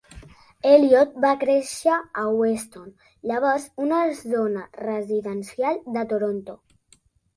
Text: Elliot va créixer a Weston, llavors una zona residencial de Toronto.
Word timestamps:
Elliot 0.69 1.11
va 1.25 1.33
créixer 1.43 1.97
a 2.23 2.23
Weston, 2.37 2.89
llavors 3.33 3.69
una 3.89 3.99
zona 4.23 4.65
residencial 4.89 5.83
de 5.99 6.07
Toronto. 6.15 6.61